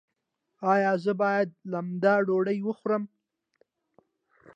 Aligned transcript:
ایا 0.73 0.91
زه 1.03 1.11
باید 1.21 1.49
لمده 1.71 2.13
ډوډۍ 2.27 2.59
وخورم؟ 2.63 3.03